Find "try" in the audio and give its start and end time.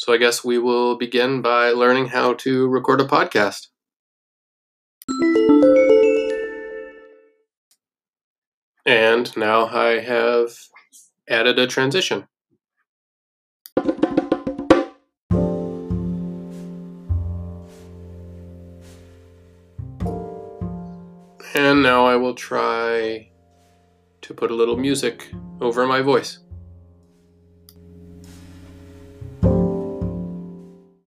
22.34-23.28